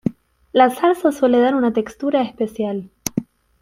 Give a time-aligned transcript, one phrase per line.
[0.51, 2.89] La salsa suele dar una textura especial.